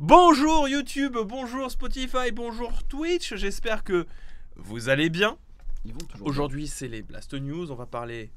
[0.00, 4.06] Bonjour YouTube, bonjour Spotify, bonjour Twitch, j'espère que
[4.54, 5.36] vous allez bien.
[6.20, 8.30] Aujourd'hui c'est les Blast News, on va parler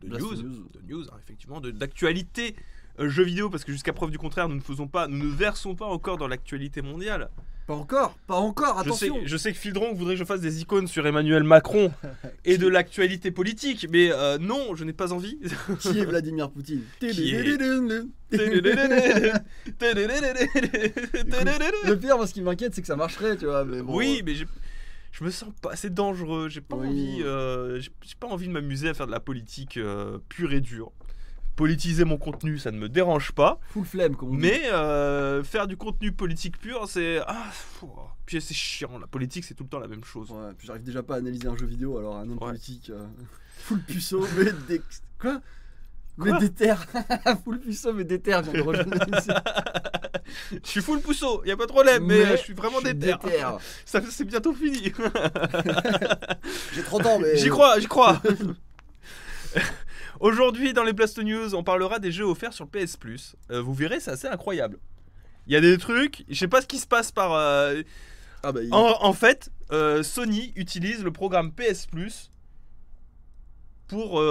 [0.00, 0.68] de Blast news, News.
[0.74, 2.56] de news hein, effectivement, d'actualité
[2.98, 5.32] euh, jeux vidéo parce que jusqu'à preuve du contraire nous ne faisons pas, nous ne
[5.32, 7.30] versons pas encore dans l'actualité mondiale.
[7.66, 9.22] Pas encore, pas encore, Je sais, attention.
[9.24, 11.92] je sais que Fildron voudrait que je fasse des icônes sur Emmanuel Macron
[12.44, 15.38] et de l'actualité politique, mais euh, non, je n'ai pas envie.
[15.80, 17.56] Qui est Vladimir Poutine Qui est-
[21.84, 23.64] Le pire, moi, ce qui m'inquiète, c'est que ça marcherait, tu vois.
[23.64, 24.46] Mais bon, Oui, mais j'ai-
[25.12, 26.48] je me sens pas assez dangereux.
[26.48, 26.88] J'ai pas Oui.
[26.88, 30.60] envie, euh, j'ai pas envie de m'amuser à faire de la politique euh, pure et
[30.60, 30.92] dure.
[31.56, 33.60] Politiser mon contenu, ça ne me dérange pas.
[33.68, 34.38] full flemme, comme on dit.
[34.38, 37.84] Mais euh, faire du contenu politique pur, c'est ah, pff,
[38.24, 38.98] puis c'est chiant.
[38.98, 40.30] La politique, c'est tout le temps la même chose.
[40.30, 42.48] Ouais, puis j'arrive déjà pas à analyser un jeu vidéo, alors un homme Ouais.
[42.50, 42.90] politique.
[42.90, 43.06] euh,
[43.58, 44.80] full puceau, mais des.
[45.20, 45.40] Quoi?
[45.40, 45.40] Quoi?
[46.18, 46.86] Mais des terres
[47.44, 48.04] Full puceau, mais
[48.60, 49.30] rejoindre ici.
[50.64, 52.86] Je suis full pousseau, y a pas de problème, mais, euh, je suis vraiment je
[52.88, 53.16] suis déter.
[53.24, 53.42] déter.
[53.84, 54.92] Ça, c'est bientôt fini.
[56.74, 57.36] J'ai 30 ans, mais.
[57.36, 58.20] J'y crois, j'y crois.
[60.22, 63.34] Aujourd'hui, dans les Blast News, on parlera des jeux offerts sur PS Plus.
[63.50, 64.78] Euh, vous verrez, c'est assez incroyable.
[65.48, 67.32] Il y a des trucs, je sais pas ce qui se passe par.
[67.34, 67.82] euh,
[68.44, 72.30] Ah bah, il- En, en fait, euh, Sony utilise le programme PS Plus
[73.88, 74.22] pour,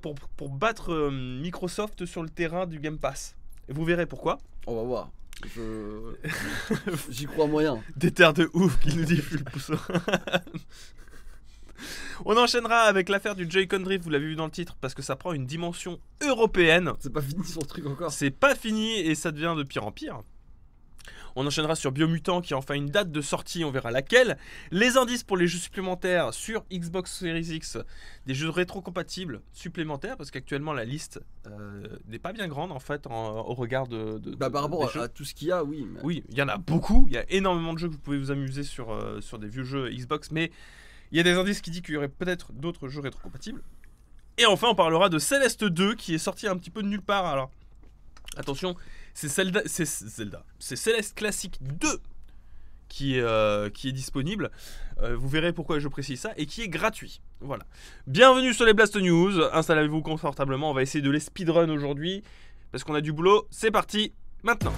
[0.00, 3.34] pour, pour battre Microsoft sur le terrain du Game Pass.
[3.68, 4.38] Et vous verrez pourquoi.
[4.68, 5.10] on va voir.
[5.56, 6.14] Je-
[7.10, 7.82] J'y crois moyen.
[7.96, 9.74] Des terres de ouf qui nous dit le pouceau.
[12.24, 15.02] On enchaînera avec l'affaire du Joy-Con Drift, vous l'avez vu dans le titre, parce que
[15.02, 16.92] ça prend une dimension européenne.
[17.00, 18.12] C'est pas fini son truc encore.
[18.12, 20.20] C'est pas fini et ça devient de pire en pire.
[21.36, 24.36] On enchaînera sur Biomutant qui a enfin une date de sortie, on verra laquelle.
[24.72, 27.78] Les indices pour les jeux supplémentaires sur Xbox Series X,
[28.26, 33.06] des jeux rétro-compatibles supplémentaires, parce qu'actuellement la liste euh, n'est pas bien grande en fait
[33.06, 34.18] en- au regard de.
[34.18, 35.86] de- Bah, par rapport à, à tout ce qu'il y a, oui.
[35.88, 37.04] mais- Oui, il y en a beaucoup.
[37.06, 39.46] Il y a énormément de jeux que vous pouvez vous amuser sur, euh, sur des
[39.48, 40.50] vieux jeux Xbox, mais
[41.10, 43.62] il y a des indices qui disent qu'il y aurait peut-être d'autres jeux rétrocompatibles.
[44.38, 47.02] Et enfin, on parlera de Celeste 2 qui est sorti un petit peu de nulle
[47.02, 47.26] part.
[47.26, 47.50] Alors,
[48.36, 48.76] attention,
[49.14, 52.00] c'est Zelda, c'est Celeste Classic 2
[52.88, 54.50] qui est, euh, qui est disponible.
[55.02, 57.22] Euh, vous verrez pourquoi je précise ça et qui est gratuit.
[57.40, 57.64] Voilà.
[58.06, 59.40] Bienvenue sur les Blast News.
[59.52, 60.70] Installez-vous confortablement.
[60.70, 62.22] On va essayer de les speedrun aujourd'hui
[62.72, 63.46] parce qu'on a du boulot.
[63.50, 64.74] C'est parti maintenant.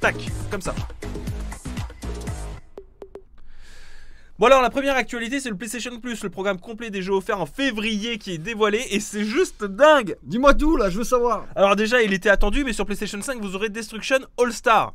[0.00, 0.16] Tac,
[0.50, 0.74] comme ça.
[4.38, 7.40] Bon alors la première actualité c'est le PlayStation Plus, le programme complet des jeux offerts
[7.40, 11.46] en février qui est dévoilé et c'est juste dingue Dis-moi tout là, je veux savoir.
[11.56, 14.92] Alors déjà il était attendu mais sur PlayStation 5 vous aurez Destruction All Star,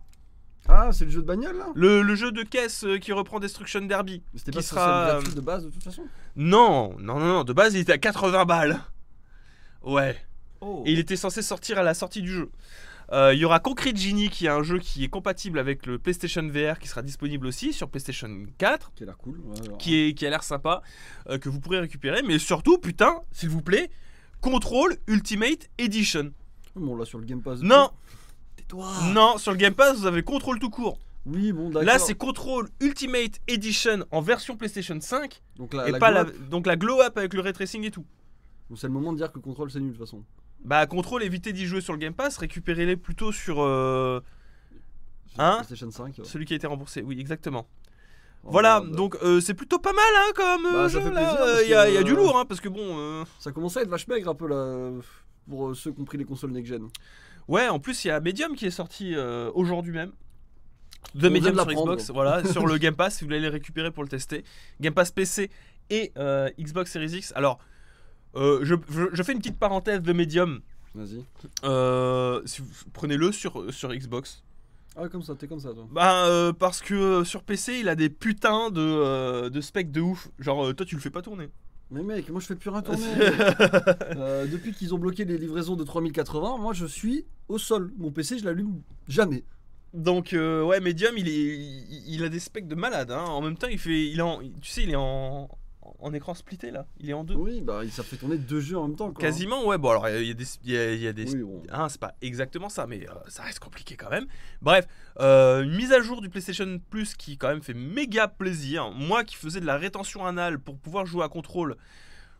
[0.69, 1.65] Ah, c'est le jeu de bagnole là?
[1.73, 4.21] Le, le jeu de caisse euh, qui reprend Destruction Derby.
[4.33, 6.03] Mais C'était Qui pas sera, sera euh, de base de toute façon?
[6.35, 8.79] Non, non, non, non, de base il était à 80 balles.
[9.81, 10.17] Ouais.
[10.61, 10.83] Oh.
[10.85, 12.51] Et il était censé sortir à la sortie du jeu.
[13.11, 15.99] Euh, Il y aura Concrete Genie qui est un jeu qui est compatible avec le
[15.99, 18.93] PlayStation VR qui sera disponible aussi sur PlayStation 4.
[18.95, 19.37] Qui a l'air cool.
[19.39, 19.77] ouais, alors.
[19.77, 20.81] qui, est, qui a l'air sympa,
[21.29, 22.21] euh, que vous pourrez récupérer.
[22.23, 23.89] Mais surtout, putain, s'il vous plaît,
[24.39, 26.31] Control Ultimate Edition.
[26.75, 27.59] Bon, là sur le Game Pass.
[27.61, 27.91] Non,
[28.55, 30.97] Tais-toi non, sur le Game Pass, vous avez Control tout court.
[31.25, 31.83] Oui, bon, d'accord.
[31.83, 36.15] Là, c'est Control Ultimate Edition en version PlayStation 5 Donc, la, et la pas glow
[36.15, 36.49] la, up.
[36.49, 38.05] donc la glow up avec le ray tracing et tout.
[38.75, 40.23] C'est le moment de dire que Control c'est nul de toute façon.
[40.63, 44.21] Bah, Control, évitez d'y jouer sur le Game Pass, récupérez-les plutôt sur euh,
[45.27, 46.17] Sur Hein PlayStation 5.
[46.19, 46.23] ouais.
[46.25, 47.01] celui qui a été remboursé.
[47.01, 47.67] Oui, exactement.
[48.43, 51.11] Oh, voilà, donc euh, c'est plutôt pas mal hein, comme euh, Bah, ça jeu, fait
[51.13, 51.61] là.
[51.63, 52.97] Il y, a- que, il y a du euh, lourd, hein, parce que bon.
[52.97, 54.91] euh, Ça commence à être vache maigre un peu là.
[55.49, 56.87] Pour euh, ceux qui ont pris les consoles next-gen.
[57.47, 60.11] Ouais, en plus, il y a Medium qui est sorti euh, aujourd'hui même.
[61.15, 61.71] De On Medium de sur.
[61.71, 64.43] Xbox, voilà, sur le Game Pass, si vous voulez les récupérer pour le tester.
[64.79, 65.49] Game Pass PC
[65.89, 67.33] et euh, Xbox Series X.
[67.35, 67.59] Alors,
[68.35, 70.61] euh, je, je- je fais une petite parenthèse de Medium.
[70.95, 71.23] Vas-y.
[71.63, 72.61] Euh, si
[72.93, 74.43] Prenez-le sur, sur Xbox.
[74.97, 75.87] Ah, comme ça, t'es comme ça toi.
[75.91, 79.89] Bah, euh, parce que euh, sur PC, il a des putains de, euh, de specs
[79.91, 80.27] de ouf.
[80.37, 81.47] Genre, euh, toi, tu le fais pas tourner.
[81.91, 83.03] Mais mec, moi je fais plus rien tourner.
[84.17, 87.91] Euh, depuis qu'ils ont bloqué les livraisons de 3080, moi je suis au sol.
[87.97, 89.43] Mon PC, je l'allume jamais.
[89.93, 93.11] Donc euh, ouais, Medium, il, est, il, il a des specs de malade.
[93.11, 93.23] hein.
[93.25, 95.49] En même temps, il fait, il est en, tu sais, il est en,
[95.99, 96.85] en écran splitté là.
[96.99, 97.35] Il est en deux.
[97.35, 99.11] Oui, bah ça fait tourner deux jeux en même temps.
[99.11, 99.21] Quoi.
[99.21, 99.77] Quasiment, ouais.
[99.77, 101.63] Bon alors, il y a des, y a, il y a des, Oui, bon.
[101.71, 104.25] hein, c'est pas exactement ça, mais euh, ça reste compliqué quand même.
[104.61, 104.87] Bref,
[105.19, 108.91] euh, une mise à jour du PlayStation Plus qui quand même fait méga plaisir.
[108.91, 111.77] Moi qui faisais de la rétention anale pour pouvoir jouer à contrôle.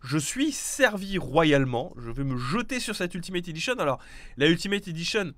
[0.04, 1.94] Je suis servi royalement.
[1.98, 3.74] Je vais me jeter sur cette Ultimate Edition.
[3.78, 4.00] Alors,
[4.38, 5.32] la Ultimate Edition,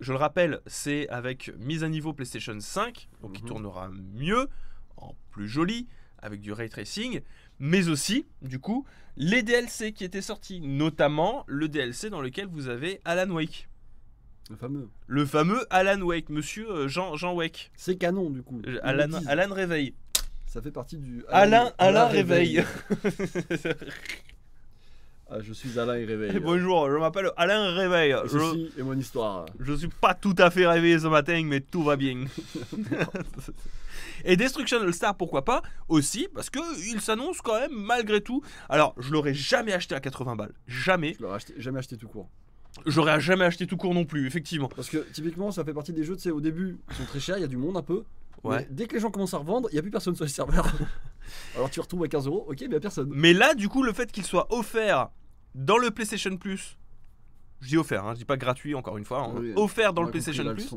[0.00, 3.48] je le rappelle, c'est avec mise à niveau PlayStation 5, donc il Mhm.
[3.48, 4.48] tournera mieux,
[4.98, 5.88] en plus joli,
[6.22, 7.22] avec du ray tracing,
[7.60, 8.86] mais aussi, du coup,
[9.16, 13.68] les DLC qui étaient sortis, notamment le DLC dans lequel vous avez Alan Wake.
[14.48, 14.88] Le fameux.
[15.06, 17.70] Le fameux Alan Wake, monsieur euh, Jean, Jean Wake.
[17.76, 18.60] C'est canon du coup.
[18.66, 19.20] Euh, Alan.
[19.28, 19.94] Alan Réveil.
[20.46, 21.22] Ça fait partie du.
[21.28, 22.64] Alain, Alain Réveil.
[22.90, 23.68] Ah,
[25.40, 26.38] je suis Alain et Réveil.
[26.42, 28.10] Bonjour, je m'appelle Alain Réveil.
[28.12, 29.46] Et Je, Ceci est mon histoire.
[29.58, 32.24] je suis pas tout à fait réveillé ce matin, mais tout va bien.
[34.24, 36.58] Et Destruction All Star, pourquoi pas Aussi, parce que
[36.92, 38.42] il s'annonce quand même malgré tout.
[38.68, 40.52] Alors, je l'aurais jamais acheté à 80 balles.
[40.66, 41.14] Jamais.
[41.18, 42.28] Je l'aurais acheté- jamais acheté tout court.
[42.86, 44.68] J'aurais jamais acheté tout court non plus, effectivement.
[44.68, 47.20] Parce que typiquement, ça fait partie des jeux, tu sais, au début, ils sont très
[47.20, 48.04] chers, il y a du monde un peu.
[48.44, 48.66] Ouais.
[48.70, 50.70] Dès que les gens commencent à revendre, il n'y a plus personne sur les serveurs.
[51.56, 53.10] Alors tu retrouves à 15 euros, ok, mais il n'y a personne.
[53.14, 55.08] Mais là, du coup, le fait qu'il soit offert
[55.54, 56.76] dans le PlayStation Plus,
[57.60, 60.02] je dis offert, hein, je dis pas gratuit encore une fois, hein, Oui, offert dans
[60.02, 60.68] le PlayStation la Plus,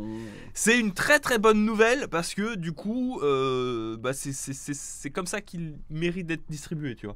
[0.53, 5.41] c'est une très très bonne nouvelle parce que du coup, euh, bah, c'est- comme ça
[5.41, 7.15] qu'il mérite d'être distribué, tu vois.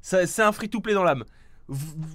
[0.00, 1.24] C'est un free-to-play dans l'âme.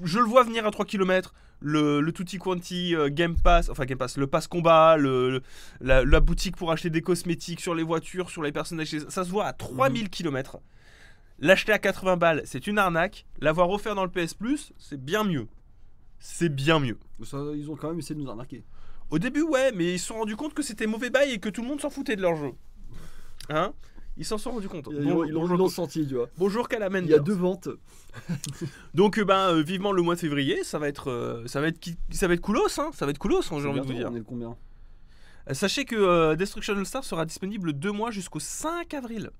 [0.03, 3.85] Je le vois venir à 3 km, le, le Tutti Quanti euh, Game Pass, enfin
[3.85, 5.41] Game Pass, le Pass Combat, le-
[5.79, 9.29] la, la boutique pour acheter des cosmétiques sur les voitures, sur les personnages, ça se
[9.29, 10.59] voit à 3000 km.
[11.39, 13.25] L'acheter à 80 balles, c'est une arnaque.
[13.39, 15.47] L'avoir offert dans le PS Plus, c'est bien mieux.
[16.19, 16.97] C'est bien mieux.
[17.25, 18.63] Ça, ils ont quand même essayé de nous arnaquer.
[19.09, 21.49] Au début, ouais, mais ils se sont rendus compte que c'était mauvais bail et que
[21.49, 22.51] tout le monde s'en foutait de leur jeu.
[23.49, 23.73] Hein?
[24.15, 24.87] Ils s'en sont rendus compte.
[24.91, 26.29] Ils Bon- l'ont- senti, tu vois.
[26.37, 27.09] bonjour Calamenders.
[27.09, 27.67] Il y a deux ventes.
[28.93, 31.67] Donc euh, ben euh, vivement le mois de février, ça va être euh, ça va
[31.67, 31.79] être
[32.11, 34.09] ça va être coolos hein, ça va être coolos, hein, j'ai envie de vous dire.
[34.11, 34.55] On est le combien?
[35.51, 39.31] Sachez que euh, Destruction All Star sera disponible deux mois jusqu'au 5 avril.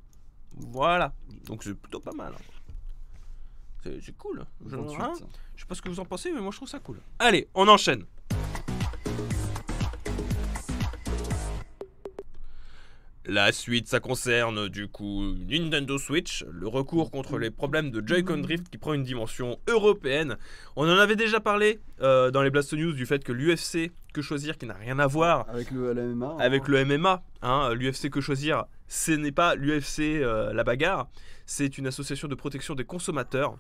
[0.56, 1.14] Voilà.
[1.46, 2.34] Donc c'est plutôt pas mal.
[2.34, 3.90] hein.
[4.02, 4.46] C'est cool.
[4.66, 4.96] Je, 28.
[5.02, 5.14] hein,
[5.56, 7.00] je sais pas ce que vous en pensez, mais moi je trouve ça cool.
[7.20, 8.06] Allez, on enchaîne.
[13.26, 18.40] La suite, ça concerne du coup Nintendo Switch, le recours contre les problèmes de Joy-Con
[18.40, 20.36] Drift qui prend une dimension européenne.
[20.76, 24.22] On en avait déjà parlé euh, dans les Blast News du fait que l'UFC, que
[24.22, 26.36] choisir, qui n'a rien à voir Avec le LMA.
[26.38, 31.10] avec le MMA, hein, l'UFC que choisir, ce n'est pas l'UFC euh, la bagarre,
[31.46, 33.58] c'est une association de protection des consommateurs.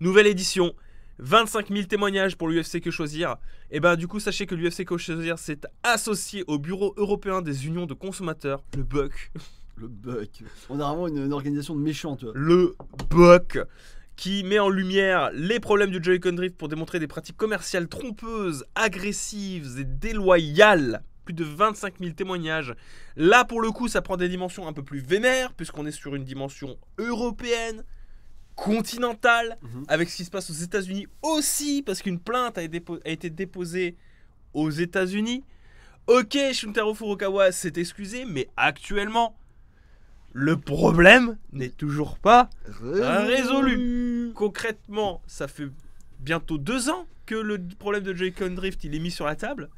[0.00, 0.74] Nouvelle édition,
[1.18, 3.36] 25 000 témoignages pour l'UFC que choisir.
[3.70, 7.66] Et ben du coup sachez que l'UFC que choisir s'est associé au Bureau européen des
[7.66, 9.32] unions de consommateurs, le BUC,
[9.76, 10.44] Le Buck.
[10.70, 12.34] On a vraiment une, une organisation de méchants, tu vois.
[12.36, 12.76] le
[13.10, 13.58] BUC
[14.16, 18.64] qui met en lumière les problèmes du Joy-Con Drift pour démontrer des pratiques commerciales trompeuses,
[18.76, 21.02] agressives et déloyales.
[21.24, 22.74] Plus de 25 000 témoignages.
[23.16, 26.14] Là, pour le coup, ça prend des dimensions un peu plus vénères, puisqu'on est sur
[26.14, 27.82] une dimension européenne,
[28.56, 29.84] continentale, Mhm.
[29.88, 33.08] avec ce qui se passe aux États-Unis aussi, parce qu'une plainte a été dépo- a
[33.10, 33.96] été déposée
[34.52, 35.42] aux États-Unis.
[36.06, 39.36] Ok, Shuntaro Furukawa s'est excusé, mais actuellement,
[40.32, 42.50] le problème n'est toujours pas
[42.82, 44.32] résolu.
[44.34, 45.68] Concrètement, ça fait
[46.20, 49.70] bientôt deux ans que le problème de Joy-Con Drift il est mis sur la table.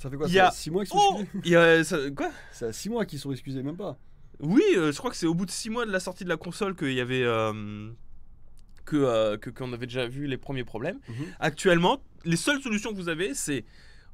[0.00, 1.56] Ça fait quoi Il y a- fait 6 mois qu'ils sont Oh excusés Il y
[1.56, 3.98] a- ça- Quoi Ça fait 6 mois qu'ils sont excusés, même pas.
[4.40, 6.28] Oui, euh, je crois que c'est au bout de six mois de la sortie de
[6.30, 7.22] la console qu'il y avait.
[7.22, 7.90] euh,
[8.86, 10.98] que, euh, que- qu'on avait déjà vu les premiers problèmes.
[11.08, 11.26] Mhm.
[11.38, 13.64] Actuellement, les seules solutions que vous avez, c'est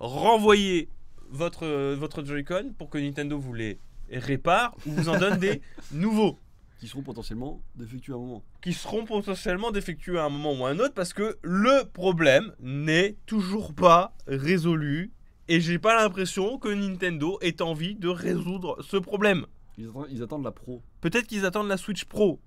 [0.00, 0.88] renvoyer
[1.30, 3.78] votre, votre Joy-Con pour que Nintendo vous les
[4.10, 5.62] répare ou vous en donne des
[5.92, 6.38] nouveaux.
[6.78, 8.44] Qui seront potentiellement défectueux à un moment.
[8.60, 12.52] qui seront potentiellement défectueux à un moment ou à un autre parce que le problème
[12.60, 15.10] n'est toujours pas résolu
[15.48, 19.46] et j'ai pas l'impression que Nintendo ait envie de résoudre ce problème.
[19.78, 20.82] Ils attendent, ils attendent la pro.
[21.00, 22.40] Peut-être qu'ils attendent la Switch Pro.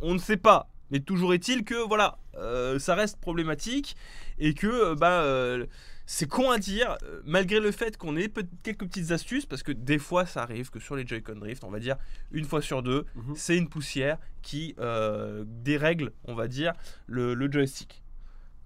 [0.00, 0.68] On ne sait pas.
[0.90, 3.96] Mais toujours est-il que voilà, euh, ça reste problématique
[4.38, 5.64] et que euh, bah euh,
[6.04, 8.30] c'est con à dire malgré le fait qu'on ait
[8.62, 11.70] quelques petites astuces parce que des fois ça arrive que sur les Joy-Con Drift, on
[11.70, 11.96] va dire
[12.30, 13.34] une fois sur deux, Mhm.
[13.36, 16.74] c'est une poussière qui euh, dérègle, on va dire,
[17.06, 18.01] le, le joystick.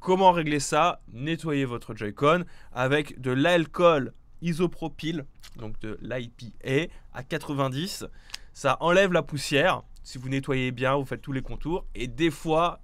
[0.06, 1.00] Comment régler ça?
[1.12, 5.24] Nettoyez votre Joy-Con avec de l'alcool isopropyl,
[5.56, 8.06] donc de l'IPA à 90.
[8.52, 9.82] Ça enlève la poussière.
[10.04, 11.86] Si vous nettoyez bien, vous faites tous les contours.
[11.96, 12.78] Et des fois,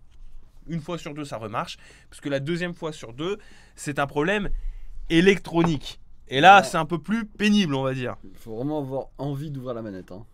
[0.66, 1.76] une fois sur deux, ça remarche.
[2.10, 3.38] Parce que la deuxième fois sur deux,
[3.76, 4.50] c'est un problème
[5.08, 6.00] électronique.
[6.26, 6.64] Et là, Ouais.
[6.64, 8.16] c'est un peu plus pénible, on va dire.
[8.24, 10.10] Il faut vraiment avoir envie d'ouvrir la manette.
[10.10, 10.26] Hein.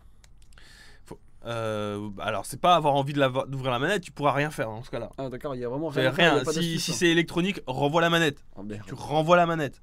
[1.45, 4.89] Euh, alors, c'est pas avoir envie d'ouvrir la manette, tu pourras rien faire dans ce
[4.89, 5.09] cas-là.
[5.17, 6.11] Ah d'accord, il y a vraiment rien.
[6.11, 6.43] faire, rien.
[6.45, 6.93] a Si, hein.
[6.93, 8.43] c'est électronique, renvoie la manette.
[8.55, 8.83] Oh, merde.
[8.87, 9.81] Tu renvoies la manette.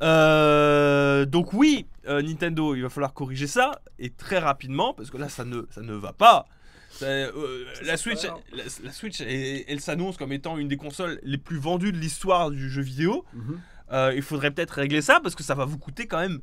[0.00, 5.16] Euh, donc oui, euh, Nintendo, il va falloir corriger ça et très rapidement parce que
[5.16, 6.46] là, ça ne, ça ne va pas.
[6.90, 7.06] Ça,
[7.82, 8.22] la Switch,
[8.52, 11.98] la, la Switch, elle, elle s'annonce comme étant une des consoles les plus vendues de
[11.98, 13.24] l'histoire du jeu vidéo.
[13.32, 13.60] Mhm.
[14.14, 16.40] Il faudrait peut-être régler ça parce que ça va vous coûter quand même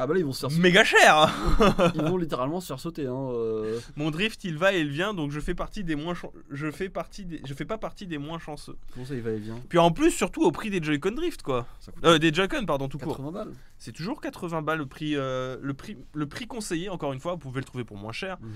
[0.00, 0.62] Ah bah là, ils vont se faire sauter.
[0.62, 1.28] méga cher.
[1.96, 3.06] Ils vont littéralement se faire sauter.
[3.06, 3.30] Hein.
[3.32, 3.80] euh.
[3.96, 6.70] Mon drift, il va et il vient, donc je fais partie des moins, chan- je
[6.70, 8.76] fais partie des, je fais pas partie des moins chanceux.
[8.94, 9.58] Comment ça, il va et vient?
[9.68, 11.66] Puis en plus, surtout au prix des Joy-Con drift, quoi.
[11.80, 13.16] Ça coûte Euh, des Joy-Con, pardon, tout court.
[13.16, 13.52] 80 balles.
[13.78, 16.88] C'est toujours 80 balles le prix, euh, le prix, le prix conseillé.
[16.90, 18.50] Encore une fois, vous pouvez le trouver pour moins cher, Mhm.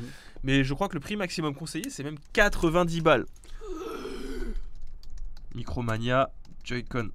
[0.45, 3.27] mais je crois que le prix maximum conseillé, c'est même 90 balles.
[5.55, 6.31] Micromania
[6.65, 7.09] Joy-Con.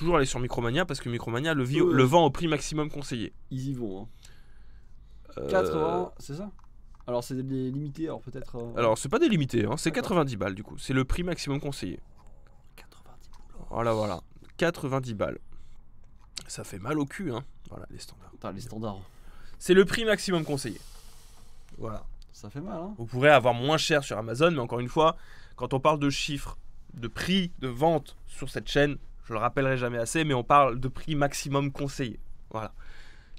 [0.00, 1.92] Toujours aller sur Micromania parce que Micromania le, vit- Ouais.
[1.92, 3.34] le vend au prix maximum conseillé.
[3.50, 4.04] Ils y vont.
[4.04, 4.08] Hein.
[5.36, 6.50] Euh, 80, c'est ça?
[7.06, 8.56] Alors c'est des limités, alors peut-être.
[8.56, 10.04] euh, Alors, c'est pas délimité, hein, c'est D'accord.
[10.08, 10.78] 90 balles du coup.
[10.78, 12.00] C'est le prix maximum conseillé.
[12.76, 13.66] 90 boulots.
[13.68, 14.20] Voilà, voilà.
[14.56, 15.38] 90 balles.
[16.46, 17.44] Ça fait mal au cul, hein.
[17.68, 18.30] Voilà, les standards.
[18.30, 19.00] Putain, les standards.
[19.58, 20.80] C'est le prix maximum conseillé.
[21.76, 22.04] Voilà.
[22.32, 25.18] Ça fait mal, hein Vous pourrez avoir moins cher sur Amazon, mais encore une fois,
[25.56, 26.56] quand on parle de chiffres,
[26.94, 28.96] de prix de vente sur cette chaîne,
[29.30, 32.18] je le rappellerai jamais assez, mais on parle de prix maximum conseillé.
[32.50, 32.72] Voilà.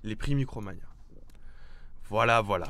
[0.03, 0.81] Les prix Micromania.
[2.07, 2.67] Voilà, voilà.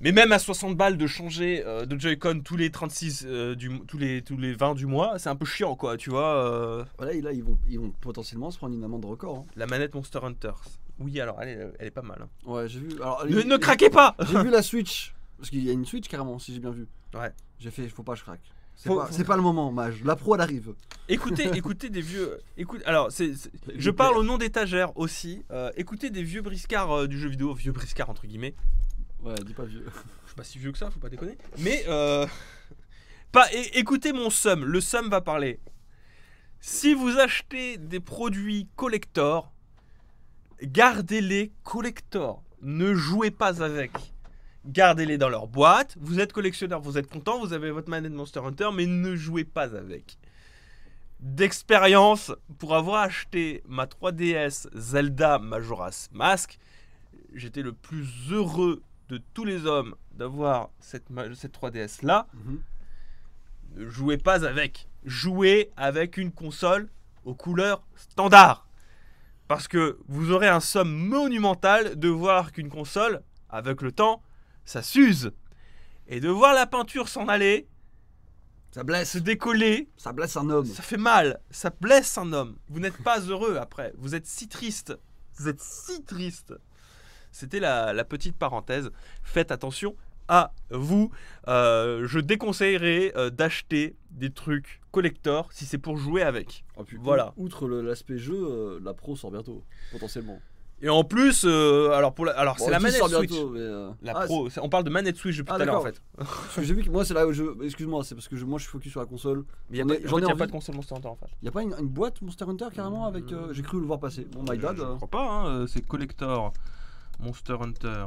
[0.00, 3.80] Mais même à 60 balles de changer euh, de Joy-Con tous les 36 euh, du,
[3.86, 6.34] tous les tous les 20 du mois, c'est un peu chiant quoi, tu vois.
[6.36, 9.38] euh, Voilà, et là, ils vont, ils vont potentiellement se prendre une amende record.
[9.40, 9.44] hein.
[9.56, 10.62] la manette Monster Hunters.
[10.98, 12.18] Oui, alors elle est, elle est pas mal.
[12.22, 12.28] hein.
[12.50, 12.94] Ouais, j'ai vu.
[12.94, 15.14] Alors, Ne, les- ne craquez pas J'ai vu la Switch.
[15.36, 16.86] Parce qu'il y a une Switch carrément, si j'ai bien vu.
[17.14, 17.32] Ouais.
[17.58, 18.40] J'ai fait, faut pas que je craque.
[18.76, 20.02] C'est pas, faut- c'est pas le moment, mage.
[20.04, 20.74] La pro, elle arrive.
[21.08, 22.38] Écoutez, écoutez des vieux.
[22.56, 25.44] Écoute, alors, c'est, c'est- Les je parle au nom d'étagère aussi.
[25.50, 28.54] Euh, écoutez des vieux briscards euh, du jeu vidéo, vieux briscards entre guillemets.
[29.22, 29.84] Ouais, dis pas vieux.
[29.86, 31.38] Je suis pas si vieux que ça, faut pas déconner.
[31.58, 32.26] Mais euh,
[33.32, 33.46] pas.
[33.74, 35.60] écoutez mon sum, le sum va parler.
[36.60, 39.52] Si vous achetez des produits collector,
[40.62, 42.42] gardez-les collector.
[42.62, 43.92] Ne jouez pas avec.
[44.66, 45.96] Gardez-les dans leur boîte.
[46.00, 49.44] Vous êtes collectionneur, vous êtes content, vous avez votre manette Monster Hunter, mais ne jouez
[49.44, 50.16] pas avec.
[51.20, 56.58] D'expérience, pour avoir acheté ma 3DS Zelda Majora's Mask,
[57.34, 62.26] j'étais le plus heureux de tous les hommes d'avoir cette, ma- cette 3DS là.
[62.34, 62.60] Mhm.
[63.76, 64.88] Ne jouez pas avec.
[65.04, 66.88] Jouez avec une console
[67.24, 68.66] aux couleurs standard.
[69.48, 74.22] Parce que vous aurez un somme monumental de voir qu'une console, avec le temps,
[74.64, 75.32] ça s'use.
[76.06, 77.66] Et de voir la peinture s'en aller,
[78.72, 79.12] Ça blesse.
[79.12, 80.66] se décoller, Ça blesse un homme.
[80.66, 81.40] ça fait mal.
[81.50, 82.56] Ça blesse un homme.
[82.68, 83.92] Vous n'êtes pas heureux après.
[83.96, 84.96] Vous êtes si triste.
[85.38, 86.52] Vous êtes si triste.
[87.32, 88.90] C'était la, la petite parenthèse.
[89.22, 89.96] Faites attention
[90.28, 91.10] à vous.
[91.48, 96.64] Euh, je déconseillerais euh, d'acheter des trucs collector si c'est pour jouer avec.
[96.76, 97.32] Ah, puis, Voilà.
[97.36, 100.40] Outre l'aspect jeu, euh, la pro sort bientôt, potentiellement.
[100.84, 103.30] Et en plus, euh, alors pour la, alors Bon, c'est la manette Switch.
[103.30, 105.64] bientôt, mais, euh, La ah, pro, on parle de manette Switch depuis Ah, tout à
[105.64, 106.02] l'heure en fait.
[106.62, 107.42] J'ai vu que moi c'est là où je.
[107.64, 109.44] Excuse-moi, c'est parce que je- moi je suis focus sur la console.
[109.70, 111.26] Mais il J'en ai- n'y a, pas de console Monster Hunter en fait.
[111.42, 113.32] Y a pas une, une boîte Monster Hunter carrément avec.
[113.32, 114.26] euh, j'ai cru le voir passer.
[114.30, 114.76] Bon, my bad.
[114.76, 116.52] Je crois pas, hein, c'est collector
[117.18, 118.04] Monster Hunter.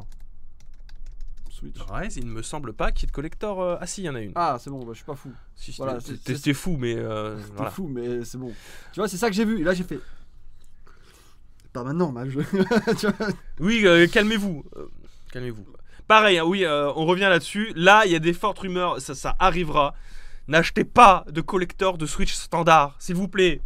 [1.49, 1.77] Switch.
[1.91, 3.59] Ouais, il ne me semble pas qu'il y ait de collector.
[3.59, 4.33] euh, Ah si, il y en a une.
[4.35, 5.31] Ah, c'est bon, bah, je suis pas fou.
[5.55, 5.99] Si, Voilà,
[6.53, 7.71] fou, mais euh, T'es voilà.
[7.71, 8.53] fou, mais c'est bon.
[8.93, 9.61] Tu vois, c'est ça que j'ai vu.
[9.61, 9.99] Et là, j'ai fait.
[11.77, 12.33] Pas maintenant, mage.
[12.99, 13.27] Tu vois
[13.59, 14.63] Oui, euh, calmez-vous.
[14.75, 14.87] euh,
[15.31, 15.63] calmez-vous.
[16.07, 17.71] Pareil, hein, oui, euh, on revient là-dessus.
[17.75, 19.93] Là, il y a des fortes rumeurs, ça, ça arrivera.
[20.47, 23.61] N'achetez pas de collector de Switch standard, s'il vous plaît.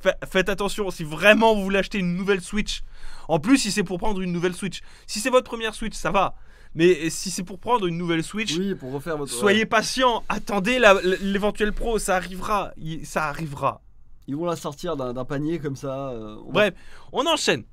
[0.00, 2.82] Fa- faites attention, si vraiment vous voulez acheter une nouvelle Switch.
[3.28, 4.80] En plus, si c'est pour prendre une nouvelle Switch.
[5.08, 6.36] Si c'est votre première Switch, ça va.
[6.76, 9.32] Mais si c'est pour prendre une nouvelle Switch, Oui, pour refaire votre.
[9.32, 10.22] soyez patient.
[10.28, 10.78] Attendez
[11.22, 12.72] l'éventuel pro, ça arrivera.
[13.02, 13.80] Ça arrivera.
[14.28, 16.10] Ils vont la sortir d'un panier comme ça.
[16.10, 16.74] euh, on va- Bref,
[17.12, 17.64] on enchaîne.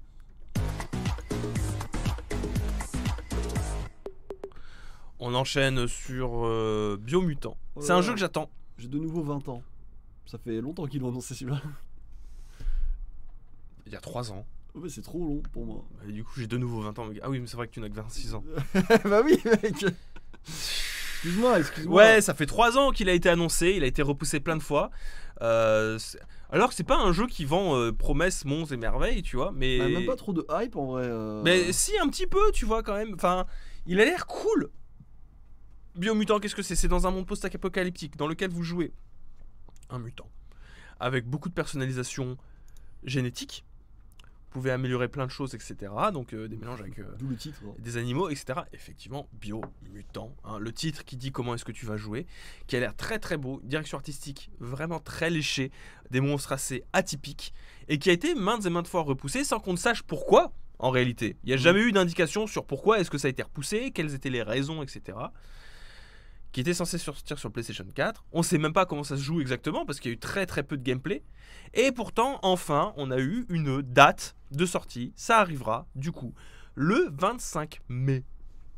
[5.20, 7.58] On enchaîne sur euh, Biomutant.
[7.80, 8.50] C'est un jeu que j'attends.
[8.78, 9.64] J'ai de nouveau 20 ans.
[10.26, 11.62] Ça fait longtemps qu'ils l'ont annoncé celui-là.
[13.86, 14.46] Il y a 3 ans.
[14.76, 15.86] Ouais, c'est trop long pour moi.
[16.08, 17.08] Et du coup, j'ai de nouveau 20 ans.
[17.22, 18.44] Ah oui, mais c'est vrai que tu n'as que 26 ans.
[19.06, 19.86] bah oui, mec.
[20.46, 21.96] Excuse-moi, excuse-moi.
[21.96, 23.74] Ouais, ça fait 3 ans qu'il a été annoncé.
[23.78, 24.90] Il a été repoussé plein de fois.
[25.42, 26.00] Euh,
[26.54, 29.52] alors que c'est pas un jeu qui vend euh, promesses, monts et merveilles, tu vois.
[29.52, 29.80] Mais...
[29.80, 31.04] Bah, même pas trop de hype en vrai.
[31.06, 31.42] euh.
[31.44, 33.16] Mais si, un petit peu, tu vois, quand même.
[33.16, 33.48] Enfin,
[33.88, 34.70] il a l'air cool.
[35.96, 36.76] Biomutant, qu'est-ce que c'est?
[36.76, 38.94] C'est dans un monde post-apocalyptique dans lequel vous jouez
[39.90, 40.30] un mutant.
[41.00, 42.38] Avec beaucoup de personnalisation
[43.04, 43.66] génétique.
[44.54, 45.92] Pouvez améliorer plein de choses, etc.
[46.14, 47.60] Donc euh, des mélanges avec euh, D'où le titre.
[47.66, 47.74] hein.
[47.80, 48.60] des animaux, etc.
[48.72, 50.36] Effectivement, bio-mutant.
[50.46, 50.60] hein.
[50.60, 52.26] Le titre qui dit comment est-ce que tu vas jouer,
[52.68, 55.72] qui a l'air très très beau, direction artistique vraiment très léchée,
[56.12, 57.54] des monstres assez atypiques,
[57.88, 60.90] et qui a été maintes et maintes fois repoussé sans qu'on ne sache pourquoi, en
[60.92, 61.36] réalité.
[61.44, 61.62] Il n'y a Mhm.
[61.62, 64.84] jamais eu d'indication sur pourquoi est-ce que ça a été repoussé, quelles étaient les raisons,
[64.84, 65.18] etc.
[66.54, 68.24] qui était censé sortir sur PlayStation 4.
[68.32, 70.46] On sait même pas comment ça se joue exactement parce qu'il y a eu très
[70.46, 71.24] très peu de gameplay.
[71.74, 75.12] Et pourtant, enfin, on a eu une date de sortie.
[75.18, 76.34] Ça arrivera, du coup,
[76.76, 78.24] le 25 mai.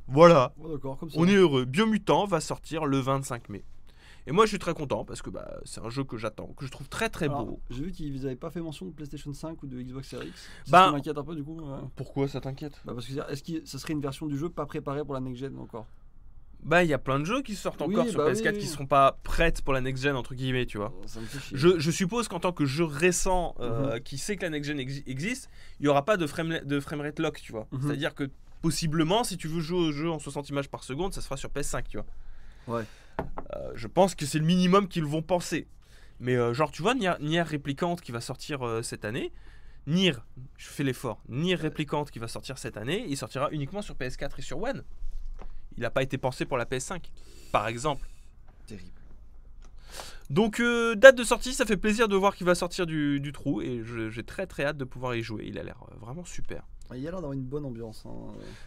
[0.08, 1.16] Voilà, comme ça.
[1.20, 1.66] on est heureux.
[1.66, 3.64] Biomutant va sortir le 25 mai.
[4.28, 6.66] Et moi, je suis très content parce que bah, c'est un jeu que j'attends, que
[6.66, 7.60] je trouve très très Alors, beau.
[7.70, 10.48] J'ai vu qu'ils n'avaient pas fait mention de PlayStation 5 ou de Xbox Series X.
[10.66, 11.60] C'est Bah- m'inquiète un peu du coup.
[11.60, 11.80] ouais.
[11.96, 12.82] Pourquoi ça t'inquiète?
[12.86, 15.20] Bah parce que est-ce que ça serait une version du jeu pas préparée pour la
[15.20, 15.86] next gen encore?
[16.66, 18.58] Bah, il y a plein de jeux qui sortent Oui, encore sur bah PS4 oui,
[18.58, 18.66] qui oui.
[18.66, 20.92] seront pas prêtes pour la next gen entre guillemets, tu vois.
[21.06, 21.56] Ça me fait chier.
[21.58, 23.66] Je, je suppose qu'en tant que jeu récent Mhm.
[23.66, 25.48] euh, qui sait que la next gen exi- existe,
[25.80, 27.68] il n'y aura pas de, frame, de framerate lock, tu vois.
[27.72, 27.82] Mhm.
[27.84, 28.30] C'est-à-dire que
[28.64, 31.38] possiblement, si tu veux jouer au jeu en 60 images par seconde, ça se fera
[31.38, 32.06] sur PS5, tu vois.
[32.80, 32.84] Ouais.
[33.56, 35.68] Euh, je pense que c'est le minimum qu'ils vont penser.
[36.20, 39.32] Mais euh, genre, tu vois, Nier, Nier Replicant qui va sortir euh, cette année,
[39.86, 40.14] Nier,
[40.58, 44.32] je fais l'effort, Nier Replicant qui va sortir cette année, il sortira uniquement sur PS4
[44.40, 44.84] et sur One.
[45.78, 47.02] Il n'a pas été pensé pour la PS5,
[47.52, 48.08] par exemple.
[48.68, 48.90] Terrible.
[50.30, 53.32] Donc euh, date de sortie, ça fait plaisir de voir qu'il va sortir du, du
[53.32, 55.46] trou et j'ai très très hâte de pouvoir y jouer.
[55.48, 56.64] Il a l'air euh, vraiment super.
[56.94, 58.04] Il y a l'air d'avoir une bonne ambiance.
[58.06, 58.12] hein.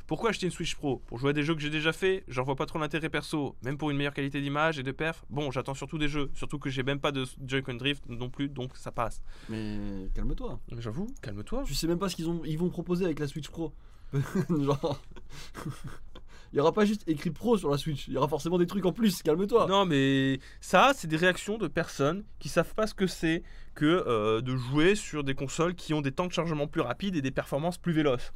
[0.08, 0.98] Pourquoi acheter une Switch Pro?
[1.06, 3.54] Pour jouer à des jeux que j'ai déjà fait, j'en vois pas trop l'intérêt perso,
[3.62, 5.24] même pour une meilleure qualité d'image et de perf.
[5.30, 8.48] Bon, j'attends surtout des jeux, surtout que j'ai même pas de Joy-Con Drift non plus,
[8.48, 9.22] donc ça passe.
[9.48, 10.58] Mais calme-toi.
[10.78, 11.62] J'avoue, calme-toi.
[11.64, 13.72] Tu sais même pas ce qu'ils ont, ils vont proposer avec la Switch Pro.
[14.48, 15.00] Genre.
[16.52, 18.08] Il y aura pas juste écrit Pro sur la Switch.
[18.08, 19.22] Il y aura forcément des trucs en plus.
[19.22, 19.66] Calme-toi.
[19.68, 23.42] Non, mais ça, c'est des réactions de personnes qui savent pas ce que c'est
[23.74, 27.16] que euh, de jouer sur des consoles qui ont des temps de chargement plus rapides
[27.16, 28.32] et des performances plus véloces.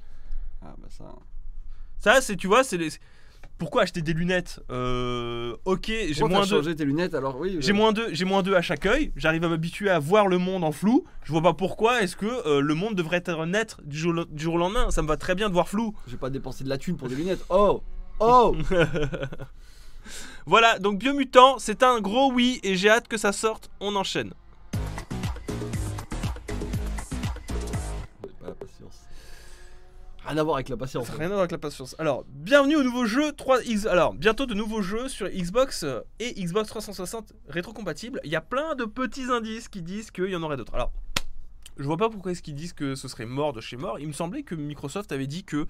[0.62, 1.04] Ah bah ça.
[1.98, 2.88] Ça, c'est, tu vois, c'est les.
[3.58, 6.72] Pourquoi acheter des lunettes Euh, Ok, j'ai moins de.
[6.72, 7.58] tes lunettes alors oui.
[7.60, 9.12] J'ai euh, moins deux, j'ai moins deux à chaque œil.
[9.14, 11.04] J'arrive à m'habituer à voir le monde en flou.
[11.24, 14.42] Je vois pas pourquoi est-ce que euh, le monde devrait être net du jour, du
[14.42, 14.90] jour au lendemain.
[14.90, 15.94] Ça me va très bien de voir flou.
[16.08, 17.44] J'ai pas dépensé de la thune pour des lunettes.
[17.50, 17.82] Oh
[18.24, 18.54] Oh
[20.46, 23.68] Voilà, donc Biomutant, c'est un gros oui et j'ai hâte que ça sorte.
[23.80, 24.32] On enchaîne.
[28.40, 29.00] Pas la patience.
[30.24, 31.06] Rien à voir avec la patience.
[31.06, 31.96] Ça rien à voir avec la patience.
[31.98, 33.86] Alors, bienvenue au nouveau jeu 3X.
[33.88, 38.20] Alors, bientôt de nouveaux jeux sur Xbox euh, et Xbox 360 rétrocompatibles.
[38.24, 40.74] Il y a plein de petits indices qui disent qu'il y en aurait d'autres.
[40.74, 40.92] Alors,
[41.76, 43.98] je vois pas pourquoi est-ce qu'ils disent que ce serait mort de chez mort.
[43.98, 45.66] Il me semblait que Microsoft avait dit que.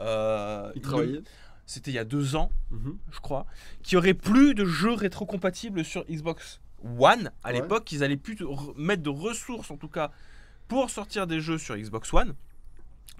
[0.00, 1.22] euh, Ils il- travaillaient.
[1.66, 2.98] C'était il y a deux ans, Mhm.
[3.10, 3.46] je crois,
[3.82, 6.60] qu'il y aurait plus de jeux rétrocompatibles sur Xbox
[6.98, 7.30] One.
[7.44, 7.60] À Ouais.
[7.60, 8.36] l'époque, ils allaient plus
[8.76, 10.10] mettre de ressources, en tout cas,
[10.68, 12.34] pour sortir des jeux sur Xbox One.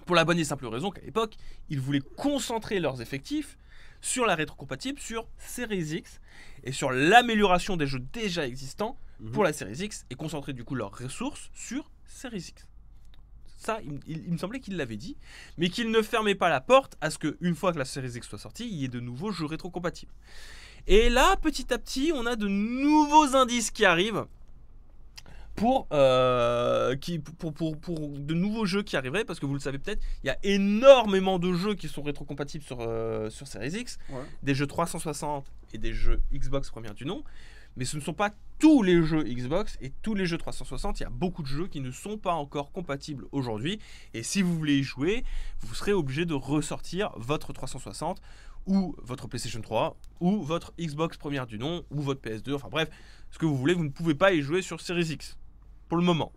[0.05, 1.35] Pour la bonne et simple raison qu'à l'époque,
[1.69, 3.57] ils voulaient concentrer leurs effectifs
[4.01, 6.19] sur la rétrocompatible, sur Series X
[6.63, 9.31] et sur l'amélioration des jeux déjà existants Mhm.
[9.31, 12.65] pour la Series X et concentrer du coup leurs ressources sur Series X.
[13.61, 15.15] Ça, il, il- il me semblait qu'il l'avait dit,
[15.57, 18.13] mais qu'il ne fermait pas la porte à ce que, une fois que la Series
[18.17, 20.11] X soit sortie, il y ait de nouveaux jeux rétrocompatibles.
[20.87, 24.25] Et là, petit à petit, on a de nouveaux indices qui arrivent
[25.55, 29.59] pour, euh, qui, pour, pour, pour de nouveaux jeux qui arriveraient, parce que vous le
[29.59, 33.73] savez peut-être, il y a énormément de jeux qui sont rétrocompatibles sur, euh, sur Series
[33.79, 34.21] X, Ouais.
[34.41, 37.23] des jeux 360 et des jeux Xbox première du nom,
[37.77, 40.99] mais ce ne sont pas tous les jeux Xbox et tous les jeux 360.
[40.99, 43.79] Il y a beaucoup de jeux qui ne sont pas encore compatibles aujourd'hui.
[44.13, 45.23] Et si vous voulez y jouer,
[45.61, 48.21] vous serez obligé de ressortir votre 360
[48.67, 52.53] ou votre PlayStation 3 ou votre Xbox première du nom ou votre PS2.
[52.53, 52.89] Enfin bref,
[53.31, 55.37] ce que vous voulez, vous ne pouvez pas y jouer sur Series X
[55.87, 56.31] pour le moment.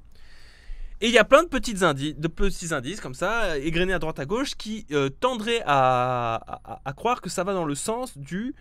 [1.03, 3.99] Et il y a plein de, petites indi- de petits indices comme ça, égrenés à
[3.99, 8.55] droite à gauche, qui euh, tendraient à croire que ça va dans le sens du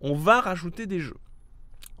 [0.00, 1.16] on va rajouter des jeux.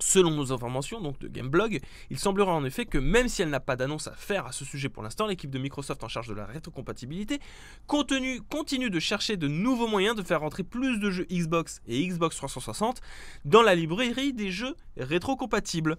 [0.00, 1.80] Selon nos informations, donc de Gameblog,
[2.10, 4.64] il semblerait en effet que même si elle n'a pas d'annonce à faire à ce
[4.64, 7.40] sujet pour l'instant, l'équipe de Microsoft en charge de la rétrocompatibilité
[7.86, 12.36] continue, de chercher de nouveaux moyens de faire rentrer plus de jeux Xbox et Xbox
[12.36, 13.00] 360
[13.44, 15.96] dans la librairie des jeux rétrocompatibles.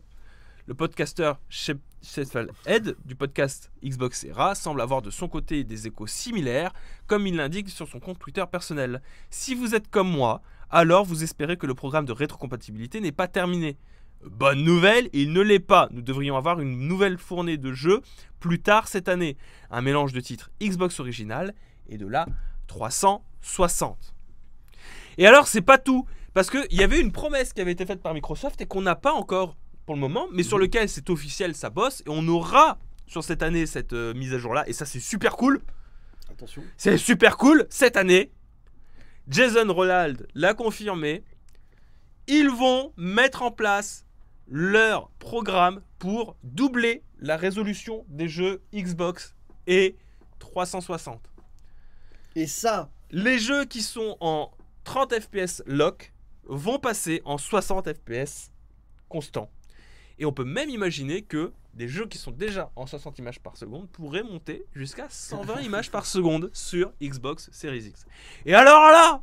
[0.66, 6.08] Le podcasteur Sheffield Head du podcast Xbox Era semble avoir de son côté des échos
[6.08, 6.74] similaires,
[7.08, 9.02] comme il l'indique sur son compte Twitter personnel.
[9.30, 13.28] Si vous êtes comme moi, alors vous espérez que le programme de rétrocompatibilité n'est pas
[13.28, 13.78] terminé.
[14.24, 15.88] Bonne nouvelle, il ne l'est pas.
[15.92, 18.02] Nous devrions avoir une nouvelle fournée de jeux
[18.40, 19.38] plus tard cette année.
[19.72, 21.54] Un mélange de titres Xbox original
[21.88, 22.26] et de la
[22.68, 24.14] 360.
[25.18, 26.06] Et alors, c'est pas tout.
[26.34, 28.96] Parce qu'il y avait une promesse qui avait été faite par Microsoft et qu'on n'a
[28.96, 30.64] pas encore pour le moment, mais sur Mhm.
[30.64, 32.02] lequel c'est officiel, ça bosse.
[32.06, 32.78] Et on aura
[33.08, 34.68] sur cette année cette euh, mise à jour-là.
[34.70, 35.62] Et ça, c'est super cool.
[36.30, 36.62] Attention.
[36.78, 38.32] C'est super cool cette année.
[39.30, 41.24] Jason Roland l'a confirmé.
[42.28, 44.06] Ils vont mettre en place
[44.48, 49.36] leur programme pour doubler la résolution des jeux Xbox
[49.68, 49.98] et
[50.40, 51.22] 360.
[52.36, 54.52] Et ça, Les jeux qui sont en
[54.84, 56.14] 30 FPS lock
[56.46, 58.52] vont passer en 60 FPS
[59.08, 59.50] constant.
[60.20, 63.56] Et on peut même imaginer que des jeux qui sont déjà en 60 images par
[63.56, 68.06] seconde pourraient monter jusqu'à 120 images par seconde sur Xbox Series X.
[68.46, 69.22] Et alors là,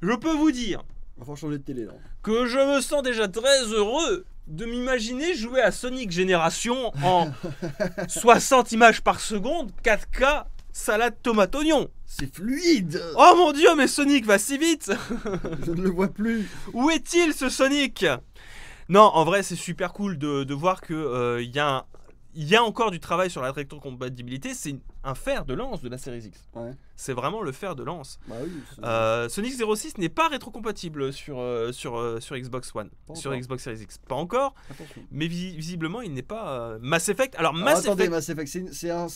[0.00, 0.82] je peux vous dire
[1.20, 1.92] On va changer de télé là.
[2.22, 7.30] que je me sens déjà très heureux de m'imaginer jouer à Sonic Génération en
[8.08, 11.90] 60 images par seconde, 4K, salade tomate oignon.
[12.06, 14.90] C'est fluide Oh mon dieu, mais Sonic va si vite
[15.66, 18.06] Je ne le vois plus Où est-il ce Sonic?
[18.90, 21.84] Non, en vrai, c'est super cool de, de voir que euh, y, a un-
[22.34, 24.52] il y a encore du travail sur la rétrocompatibilité.
[24.52, 26.44] C'est un fer de lance de la série X.
[26.54, 26.72] Ouais.
[26.96, 28.18] C'est vraiment le fer de lance.
[28.28, 28.50] Bah oui.
[28.84, 33.30] Euh, Sonic 06 n'est pas rétrocompatible sur, euh, sur, euh, sur Xbox One, Pas sur
[33.30, 33.40] encore.
[33.40, 33.98] Xbox Series X.
[33.98, 35.02] Pas encore, Attention.
[35.12, 36.50] mais visi- visiblement, il n'est pas.
[36.72, 37.34] euh, Mass Effect.
[37.36, 39.06] Alors, Mass, attendez, Effect, Mass Effect, c'est un,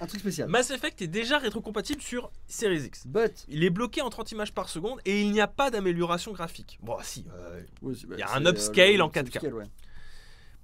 [0.00, 0.48] un truc spécial.
[0.48, 3.06] Mass Effect est déjà rétrocompatible sur Series X.
[3.06, 3.44] But.
[3.48, 6.78] Il est bloqué en 30 images par seconde et il n'y a pas d'amélioration graphique.
[6.82, 7.24] Bon, si.
[7.32, 9.26] euh, Oui, Il y a un euh, upscale le- en c'est 4K.
[9.28, 9.64] upscale, ouais.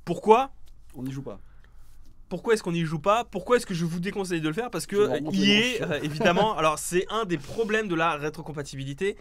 [0.05, 0.51] pourquoi
[0.95, 1.39] On n'y joue pas.
[2.29, 3.25] Pourquoi est-ce qu'on n'y joue pas?
[3.25, 4.71] Pourquoi est-ce que je vous déconseille de le faire?
[4.71, 9.17] Parce que les euh, évidemment, alors c'est un des problèmes de la rétrocompatibilité.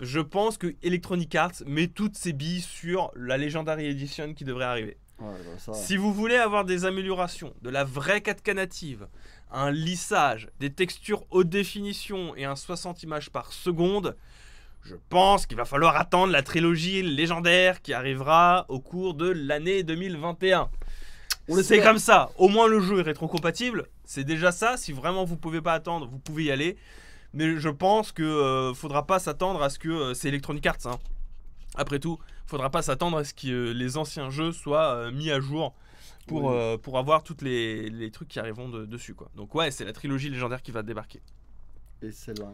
[0.00, 4.64] Je pense que Electronic Arts met toutes ses billes sur la Legendary Edition qui devrait
[4.66, 4.96] arriver.
[5.18, 9.08] Ouais, bah, ça, Si vous voulez avoir des améliorations, de la vraie 4K native,
[9.52, 14.16] un lissage, des textures haute définition et un 60 images par seconde,
[14.82, 19.82] je pense qu'il va falloir attendre la trilogie légendaire qui arrivera au cours de l'année
[19.82, 20.70] 2021.
[21.48, 22.30] On C'est comme ça.
[22.36, 23.86] Au moins le jeu est rétrocompatible.
[24.04, 24.76] C'est déjà ça.
[24.76, 26.76] Si vraiment vous pouvez pas attendre, vous pouvez y aller.
[27.34, 30.86] Mais je pense que euh, faudra pas s'attendre à ce que euh, c'est Electronic Arts.
[30.86, 30.98] hein.
[31.76, 35.30] Après tout, faudra pas s'attendre à ce que euh, les anciens jeux soient euh, mis
[35.30, 35.74] à jour
[36.26, 36.54] pour, Oui.
[36.54, 39.14] euh, pour avoir tous les, les trucs qui arriveront de- dessus.
[39.14, 39.30] Quoi.
[39.34, 41.20] Donc ouais, c'est la trilogie légendaire qui va débarquer.
[42.02, 42.52] Et celle-là.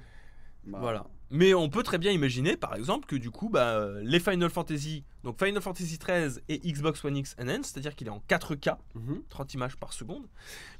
[0.65, 1.07] Bah, Voilà.
[1.31, 4.49] Mais on peut très bien imaginer, par exemple, que du coup, bah, euh, les Final
[4.49, 8.77] Fantasy, donc Final Fantasy 13 et Xbox One X Enhanced, c'est-à-dire qu'il est en 4K,
[8.95, 9.23] mhm.
[9.29, 10.25] 30 images par seconde.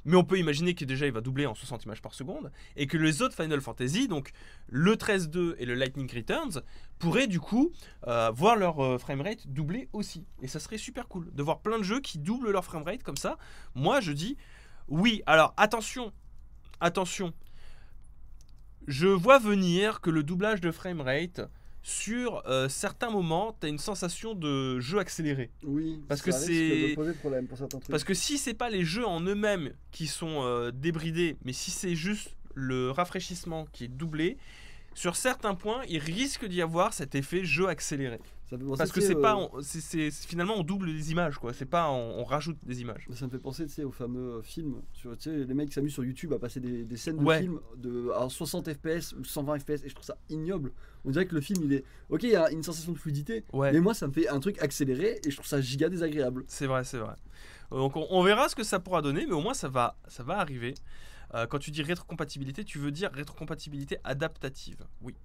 [0.05, 2.87] Mais on peut imaginer que déjà il va doubler en 60 images par seconde et
[2.87, 4.31] que les autres Final Fantasy, donc
[4.67, 6.61] le 13.2 et le Lightning Returns,
[6.97, 7.73] pourraient du coup
[8.07, 10.25] euh, voir leur euh, framerate doubler aussi.
[10.41, 13.17] Et ça serait super cool de voir plein de jeux qui doublent leur framerate comme
[13.17, 13.37] ça.
[13.75, 14.37] Moi je dis
[14.87, 15.21] oui.
[15.25, 16.13] Alors attention,
[16.79, 17.33] attention.
[18.87, 21.41] Je vois venir que le doublage de framerate
[21.83, 25.51] sur euh, certains moments, tu as une sensation de jeu accéléré.
[25.63, 27.89] Oui, Parce ça que c'est- de poser problème pour certains trucs.
[27.91, 31.71] Parce que si c'est pas les jeux en eux-mêmes qui sont euh, débridés, mais si
[31.71, 34.37] c'est juste le rafraîchissement qui est doublé,
[34.97, 38.19] sur certains points, il risque d'y avoir cet effet jeu accéléré.
[38.49, 41.53] Ça Parce que c'est pas, euh, on- c'est- finalement on double les images quoi.
[41.53, 43.05] C'est pas, on, on rajoute des images.
[43.13, 44.81] Ça me fait penser tu sais, au fameux film.
[44.93, 47.35] Sur, les mecs s'amusent sur YouTube à passer des, des scènes Ouais.
[47.37, 50.71] de film de, à 60 FPS ou 120 FPS et je trouve ça ignoble.
[51.05, 51.83] On dirait que le film il est.
[52.09, 53.71] Ok, il y a une sensation de fluidité, Ouais.
[53.73, 56.43] mais moi ça me fait un truc accéléré et je trouve ça giga désagréable.
[56.47, 57.13] C'est vrai, c'est vrai.
[57.73, 59.95] Euh, Donc on, on verra ce que ça pourra donner, mais au moins ça va,
[60.07, 60.73] ça va arriver.
[61.33, 64.85] Euh, quand tu dis rétrocompatibilité, tu veux dire rétrocompatibilité adaptative.
[65.01, 65.15] Oui.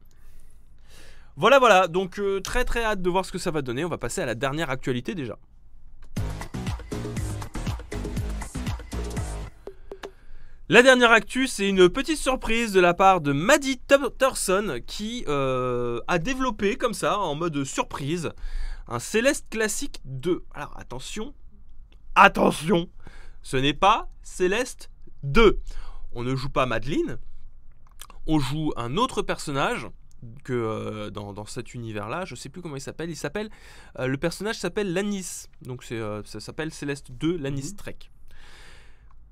[1.36, 1.88] Voilà, voilà.
[1.88, 3.84] Donc euh, très très hâte de voir ce que ça va donner.
[3.84, 5.38] On va passer à la dernière actualité déjà.
[10.68, 13.78] La dernière actu, c'est une petite surprise de la part de Maddie
[14.18, 18.30] Thorson qui euh, a développé comme ça, en mode surprise,
[18.88, 20.42] un Céleste Classique 2.
[20.54, 21.34] Alors attention,
[22.14, 22.88] attention,
[23.42, 24.90] ce n'est pas Céleste
[25.24, 25.60] 2.
[26.14, 27.18] On ne joue pas Madeleine,
[28.26, 29.88] on joue un autre personnage
[30.44, 33.10] que euh, dans, dans cet univers-là, je sais plus comment il s'appelle.
[33.10, 33.50] Il s'appelle
[33.98, 37.76] euh, le personnage s'appelle Lanis, donc c'est euh, ça s'appelle Céleste 2 Lanis Mhm.
[37.76, 37.98] Trek.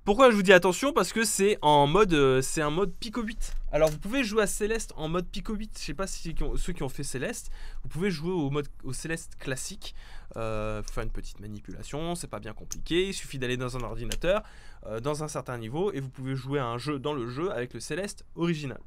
[0.04, 0.92] Pourquoi je vous dis attention?
[0.94, 3.54] Parce que c'est en mode, euh, c'est un mode Pico 8.
[3.70, 5.78] Alors vous pouvez jouer à Céleste en mode Pico 8.
[5.78, 7.50] Je sais pas si ceux qui ont fait Céleste,
[7.82, 9.94] vous pouvez jouer au mode au Céleste classique.
[10.36, 13.08] Euh, faire une petite manipulation, c'est pas bien compliqué.
[13.08, 14.42] Il suffit d'aller dans un ordinateur,
[14.86, 17.52] euh, dans un certain niveau, et vous pouvez jouer à un jeu dans le jeu
[17.52, 18.80] avec le Céleste original.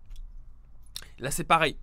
[1.20, 1.78] Là c'est pareil.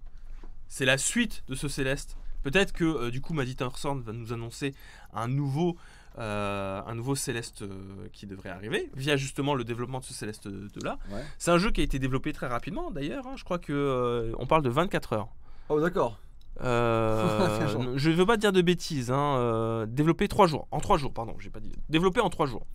[0.66, 2.16] C'est la suite de ce Céleste.
[2.43, 4.75] Peut-être que euh, du coup Maddie Thorson va nous annoncer
[5.12, 5.77] un nouveau,
[6.20, 10.48] euh, un nouveau Céleste euh, qui devrait arriver via justement le développement de ce Céleste
[10.48, 10.98] 2 là.
[11.11, 11.24] Ouais.
[11.38, 13.26] C'est un jeu qui a été développé très rapidement d'ailleurs.
[13.26, 13.35] hein.
[13.37, 15.28] Je crois que euh, on parle de 24 heures.
[15.70, 16.18] Oh, d'accord.
[16.61, 19.11] Je ne veux pas dire de bêtises.
[19.11, 20.68] Hein, développé 3 jours.
[20.70, 21.72] En 3 jours, pardon, j'ai pas dit.
[21.88, 22.66] Développé en 3 jours.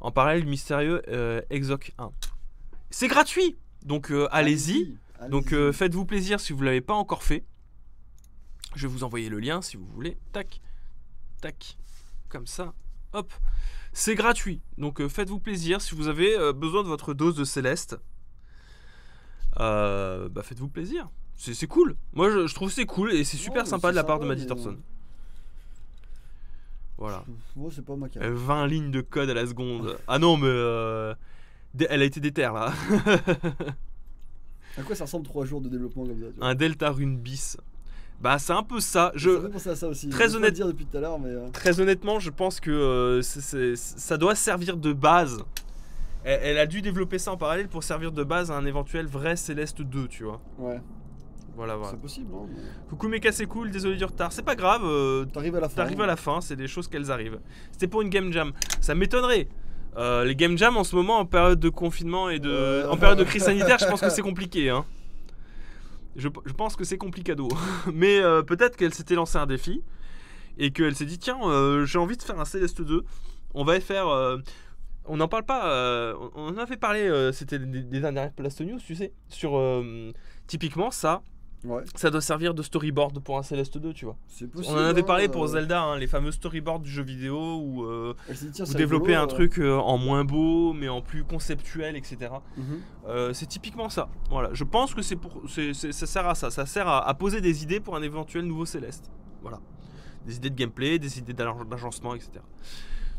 [0.00, 1.02] En parallèle, mystérieux
[1.50, 2.10] Exoc 1.
[2.90, 4.96] C'est gratuit Donc allez-y.
[5.30, 7.44] Donc faites-vous plaisir si vous l'avez pas encore fait.
[8.76, 10.16] Je vais vous envoyer le lien si vous voulez.
[10.32, 10.60] Tac,
[11.40, 11.76] tac,
[12.32, 12.72] comme ça.
[13.12, 13.32] Hop.
[13.92, 14.60] C'est gratuit.
[14.78, 17.98] Donc euh, faites-vous plaisir si vous avez euh, besoin de votre dose de Céleste.
[19.60, 21.10] Euh, bah faites-vous plaisir.
[21.36, 21.96] C'est cool.
[22.14, 24.70] Moi, je, je trouve c'est cool et c'est super sympa de la part de Dicterson.
[24.78, 24.82] euh,
[26.98, 27.24] Voilà.
[27.56, 28.24] Moi, c'est pas ma carte.
[28.24, 29.98] Euh, 20 lignes de code à la seconde.
[30.08, 30.48] Ah non, mais
[31.88, 32.72] elle a été déterre là.
[34.78, 37.58] À quoi ça ressemble 3 jours de développement comme ça Un Delta Rune bis.
[38.20, 39.06] Bah, c'est un peu ça.
[39.06, 40.08] Ça Je, fait penser à ça aussi.
[40.08, 41.30] Très honnête- dire depuis tout à l'heure, mais.
[41.30, 45.38] euh, très honnêtement, je pense que euh, ça doit servir de base.
[46.24, 49.06] Elle, elle a dû développer ça en parallèle pour servir de base à un éventuel
[49.06, 50.40] vrai Céleste 2, tu vois.
[50.58, 50.80] Ouais,
[51.56, 51.90] Voilà, voilà.
[51.90, 52.28] c'est possible.
[52.32, 54.30] Hein, mais- Coucou Mecha, c'est cool, désolé du retard.
[54.30, 55.74] C'est pas grave, euh, T'arrives à la fin.
[55.82, 57.40] t'arrives à la fin, c'est des choses qu'elles arrivent.
[57.72, 58.52] C'était pour une game jam.
[58.80, 59.48] Ça m'étonnerait.
[59.96, 62.86] Euh, les game jam en ce moment, en période de confinement et de.
[62.88, 64.84] En période de crise sanitaire, je pense que c'est compliqué, hein.
[66.16, 67.48] Je, pense que c'est complicado.
[67.92, 69.82] Mais euh, peut-être qu'elle s'était lancé un défi
[70.58, 73.02] et qu'elle s'est dit tiens, euh, j'ai envie de faire un Céleste 2.
[73.54, 74.08] On va faire.
[74.08, 74.38] euh,
[75.04, 76.14] on n'en parle pas.
[76.36, 79.12] on en avait parlé, c'était des, dernières Blast tu sais.
[79.28, 79.60] Sur.
[80.46, 81.22] typiquement, ça,
[81.64, 84.16] Ouais, ça doit servir de storyboard pour un Céleste 2, tu vois.
[84.52, 84.74] possible.
[84.76, 87.56] On en avait hein, parlé pour euh, Zelda, hein, les fameux storyboards du jeu vidéo
[87.62, 90.72] où euh, dit, tiens, vous c'est développez rigolo, un euh, truc euh, en moins beau,
[90.72, 92.32] mais en plus conceptuel, etc.
[92.56, 92.80] mhm.
[93.06, 94.08] Euh, c'est typiquement ça.
[94.30, 96.50] Voilà, je pense que c'est pour, ça sert à ça.
[96.50, 99.10] Ça sert à, à poser des idées pour un éventuel nouveau Céleste.
[99.42, 99.60] Voilà,
[100.26, 102.30] des idées de gameplay, des idées d'ag- d'agencement, etc.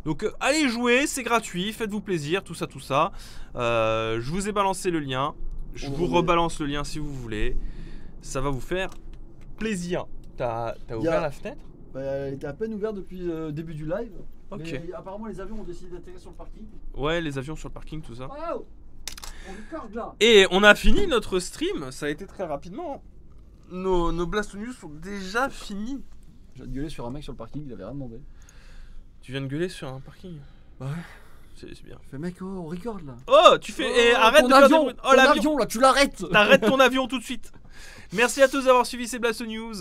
[0.06, 3.14] Donc euh, allez jouer, c'est gratuit, faites-vous plaisir, tout ça, tout ça.
[3.56, 5.34] Euh, je vous ai balancé le lien,
[5.76, 7.56] je On vous rebalance le lien si vous voulez.
[8.24, 8.90] Ça va vous faire
[9.58, 10.06] plaisir.
[10.38, 11.62] T'as a- ouvert la fenêtre
[11.94, 14.14] Bah, elle était à peine ouverte depuis le début du live.
[14.50, 14.62] Ok.
[14.64, 16.66] Mais apparemment, les avions ont décidé d'atterrir sur le parking.
[16.96, 18.28] Ouais, les avions sur le parking, tout ça.
[18.28, 18.66] Wow
[19.48, 23.04] On là Et on a fini notre stream, ça a été très rapidement.
[23.70, 26.02] Nos, nos Blast News sont déjà finis.
[26.56, 28.22] J'ai gueulé sur un mec sur le parking, il avait rien demandé.
[29.22, 30.38] Tu viens de gueuler sur un parking?
[30.80, 30.88] Ouais.
[31.56, 31.98] C'est bien.
[32.10, 33.16] Fais mec, oh, on record là.
[33.28, 33.84] Oh, tu fais.
[33.88, 34.94] eh, Oh, arrête ton de faire avion, des.
[35.04, 37.52] Oh, ton l'avion avion là, tu l'arrêtes T'arrêtes ton avion tout de suite
[38.12, 39.76] Merci à tous d'avoir suivi ces Blast News.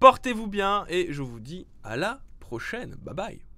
[0.00, 2.96] Portez-vous bien et je vous dis à la prochaine.
[3.02, 3.53] Bye bye